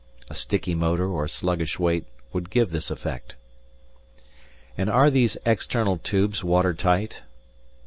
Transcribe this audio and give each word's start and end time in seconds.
A 0.31 0.33
sticky 0.33 0.73
motor 0.73 1.07
or 1.07 1.27
sluggish 1.27 1.77
weight 1.77 2.07
would 2.33 2.49
give 2.49 2.71
this 2.71 2.89
effect. 2.89 3.35
And 4.75 4.89
are 4.89 5.11
these 5.11 5.37
external 5.45 5.99
tubes 5.99 6.43
water 6.43 6.73
tight? 6.73 7.21